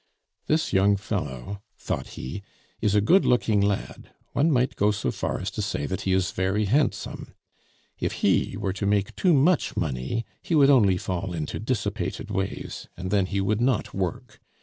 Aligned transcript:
"This 0.47 0.73
young 0.73 0.97
fellow," 0.97 1.61
thought 1.77 2.07
he, 2.17 2.41
"is 2.81 2.95
a 2.95 3.01
good 3.05 3.23
looking 3.23 3.61
lad; 3.61 4.09
one 4.33 4.49
might 4.49 4.75
go 4.75 4.89
so 4.89 5.11
far 5.11 5.39
as 5.39 5.51
to 5.51 5.61
say 5.61 5.85
that 5.85 6.01
he 6.09 6.13
is 6.13 6.31
very 6.31 6.65
handsome. 6.65 7.35
If 7.99 8.11
he 8.25 8.57
were 8.57 8.73
to 8.73 8.87
make 8.87 9.15
too 9.15 9.31
much 9.35 9.77
money, 9.77 10.25
he 10.41 10.55
would 10.55 10.71
only 10.71 10.97
fall 10.97 11.33
into 11.35 11.59
dissipated 11.59 12.31
ways, 12.31 12.87
and 12.97 13.11
then 13.11 13.27
he 13.27 13.41
would 13.41 13.61
not 13.61 13.93
work. 13.93 14.41